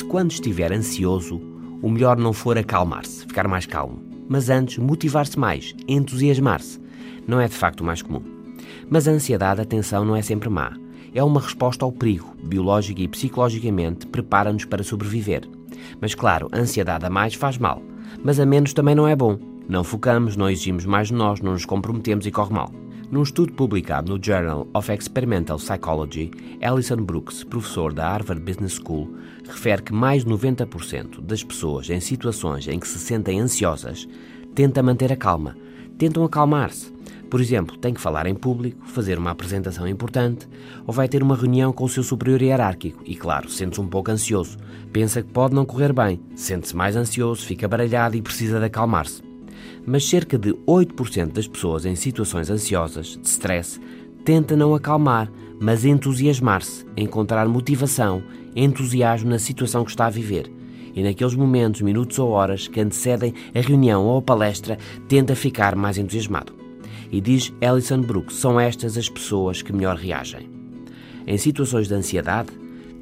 [0.00, 1.40] quando estiver ansioso,
[1.82, 6.80] o melhor não for acalmar-se, ficar mais calmo, mas antes motivar-se mais, entusiasmar-se.
[7.26, 8.22] Não é de facto o mais comum.
[8.88, 10.72] Mas a ansiedade, atenção, não é sempre má.
[11.12, 15.42] É uma resposta ao perigo, biológica e psicologicamente prepara-nos para sobreviver.
[16.00, 17.82] Mas claro, a ansiedade a mais faz mal,
[18.22, 19.38] mas a menos também não é bom.
[19.68, 22.72] Não focamos, não exigimos mais de nós, não nos comprometemos e corre mal.
[23.12, 26.30] Num estudo publicado no Journal of Experimental Psychology,
[26.62, 29.14] Alison Brooks, professor da Harvard Business School,
[29.46, 34.08] refere que mais de 90% das pessoas em situações em que se sentem ansiosas
[34.54, 35.54] tenta manter a calma,
[35.98, 36.90] tentam acalmar-se.
[37.28, 40.48] Por exemplo, tem que falar em público, fazer uma apresentação importante
[40.86, 44.10] ou vai ter uma reunião com o seu superior hierárquico e, claro, sente-se um pouco
[44.10, 44.56] ansioso.
[44.90, 49.31] Pensa que pode não correr bem, sente-se mais ansioso, fica baralhado e precisa de acalmar-se
[49.86, 53.80] mas cerca de 8% das pessoas em situações ansiosas, de stress,
[54.24, 58.22] tenta não acalmar, mas entusiasmar-se, encontrar motivação,
[58.54, 60.50] entusiasmo na situação que está a viver.
[60.94, 65.74] E naqueles momentos, minutos ou horas que antecedem a reunião ou a palestra, tenta ficar
[65.74, 66.52] mais entusiasmado.
[67.10, 70.48] E diz Alison Brooks, são estas as pessoas que melhor reagem.
[71.26, 72.50] Em situações de ansiedade,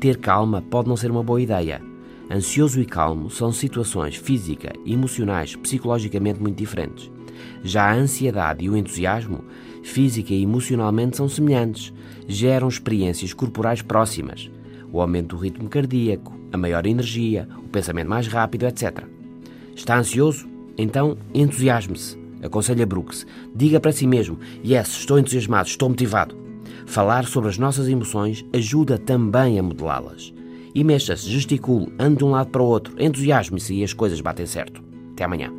[0.00, 1.80] ter calma pode não ser uma boa ideia,
[2.30, 7.10] Ansioso e calmo são situações física, emocionais, psicologicamente muito diferentes.
[7.64, 9.44] Já a ansiedade e o entusiasmo,
[9.82, 11.90] física e emocionalmente, são semelhantes,
[12.26, 14.50] geram experiências corporais próximas,
[14.92, 19.04] o aumento do ritmo cardíaco, a maior energia, o pensamento mais rápido, etc.
[19.74, 20.46] Está ansioso?
[20.76, 22.18] Então entusiasme-se.
[22.42, 23.26] Aconselha Brooks.
[23.54, 26.36] Diga para si mesmo: Yes, estou entusiasmado, estou motivado.
[26.86, 30.32] Falar sobre as nossas emoções ajuda também a modelá-las
[30.78, 34.46] e mexa-se, gesticule, ande de um lado para o outro, entusiasme-se e as coisas batem
[34.46, 34.80] certo.
[35.12, 35.52] Até amanhã.